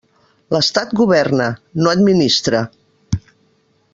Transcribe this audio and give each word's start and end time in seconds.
L'estat 0.53 0.95
governa, 1.01 1.51
no 1.83 1.93
administra. 1.93 2.65